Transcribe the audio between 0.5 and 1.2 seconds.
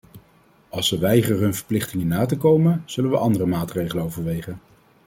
Als ze